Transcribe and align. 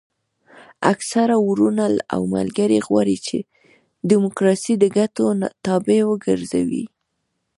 اکثره 0.93 1.35
وروڼه 1.47 1.85
او 2.13 2.21
ملګري 2.35 2.79
غواړي 2.87 3.17
چې 3.27 3.37
ډیموکراسي 4.09 4.73
د 4.79 4.85
ګټو 4.97 5.25
تابع 5.65 5.99
وګرځوي. 6.07 6.85